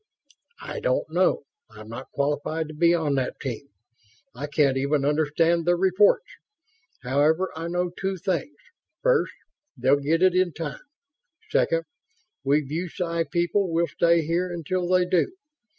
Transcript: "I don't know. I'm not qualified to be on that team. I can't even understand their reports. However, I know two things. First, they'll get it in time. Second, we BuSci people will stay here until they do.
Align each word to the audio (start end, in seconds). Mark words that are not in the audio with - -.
"I 0.63 0.79
don't 0.79 1.05
know. 1.11 1.43
I'm 1.69 1.87
not 1.87 2.09
qualified 2.09 2.67
to 2.69 2.73
be 2.73 2.91
on 2.91 3.13
that 3.17 3.39
team. 3.39 3.67
I 4.33 4.47
can't 4.47 4.75
even 4.75 5.05
understand 5.05 5.63
their 5.67 5.77
reports. 5.77 6.25
However, 7.03 7.51
I 7.55 7.67
know 7.67 7.91
two 7.91 8.17
things. 8.17 8.57
First, 9.03 9.33
they'll 9.77 9.99
get 10.01 10.23
it 10.23 10.33
in 10.33 10.53
time. 10.53 10.81
Second, 11.51 11.83
we 12.43 12.63
BuSci 12.63 13.29
people 13.29 13.71
will 13.71 13.85
stay 13.85 14.23
here 14.25 14.51
until 14.51 14.87
they 14.87 15.05
do. 15.05 15.33